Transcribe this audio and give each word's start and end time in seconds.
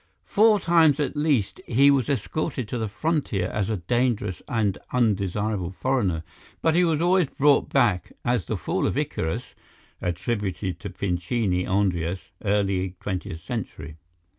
Four 0.25 0.59
times 0.59 0.99
at 0.99 1.15
least 1.15 1.61
he 1.67 1.91
was 1.91 2.09
escorted 2.09 2.67
to 2.69 2.79
the 2.79 2.87
frontier 2.87 3.49
as 3.51 3.69
a 3.69 3.77
dangerous 3.77 4.41
and 4.47 4.79
undesirable 4.91 5.69
foreigner, 5.69 6.23
but 6.59 6.73
he 6.73 6.83
was 6.83 7.01
always 7.01 7.29
brought 7.29 7.69
back 7.69 8.11
as 8.25 8.45
the 8.45 8.57
Fall 8.57 8.87
of 8.87 8.97
Icarus 8.97 9.53
(attributed 10.01 10.79
to 10.79 10.89
Pincini, 10.89 11.67
Andreas, 11.67 12.31
early 12.43 12.95
Twentieth 12.99 13.41
Century). 13.41 13.97